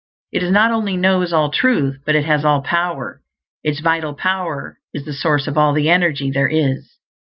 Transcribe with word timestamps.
It 0.31 0.41
not 0.51 0.71
only 0.71 0.97
knows 0.97 1.31
all 1.31 1.51
truth, 1.51 1.99
but 2.07 2.15
it 2.15 2.25
has 2.25 2.43
all 2.43 2.63
power; 2.63 3.21
its 3.63 3.81
vital 3.81 4.15
power 4.15 4.79
is 4.95 5.05
the 5.05 5.13
source 5.13 5.45
of 5.45 5.59
all 5.59 5.73
the 5.75 5.91
energy 5.91 6.31
there 6.31 6.49
is. 6.49 6.93